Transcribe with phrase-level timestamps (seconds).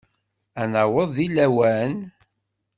[0.61, 1.93] Ad naweḍ deg lawan?